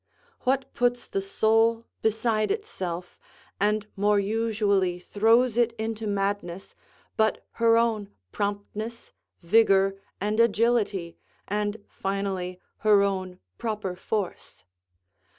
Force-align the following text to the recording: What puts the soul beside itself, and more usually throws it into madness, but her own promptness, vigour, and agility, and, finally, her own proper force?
What 0.45 0.73
puts 0.73 1.07
the 1.07 1.21
soul 1.21 1.85
beside 2.01 2.49
itself, 2.49 3.19
and 3.59 3.85
more 3.95 4.19
usually 4.19 4.97
throws 4.97 5.57
it 5.57 5.73
into 5.73 6.07
madness, 6.07 6.73
but 7.17 7.45
her 7.61 7.77
own 7.77 8.09
promptness, 8.31 9.13
vigour, 9.43 9.93
and 10.19 10.39
agility, 10.39 11.17
and, 11.47 11.77
finally, 11.87 12.59
her 12.77 13.03
own 13.03 13.37
proper 13.59 13.95
force? 13.95 14.63